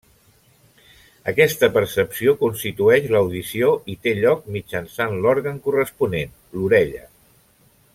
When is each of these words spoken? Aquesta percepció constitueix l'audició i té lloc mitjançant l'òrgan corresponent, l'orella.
Aquesta 1.31 1.69
percepció 1.75 2.33
constitueix 2.41 3.07
l'audició 3.17 3.71
i 3.95 3.99
té 4.07 4.17
lloc 4.25 4.49
mitjançant 4.57 5.17
l'òrgan 5.27 5.65
corresponent, 5.69 6.37
l'orella. 6.59 7.09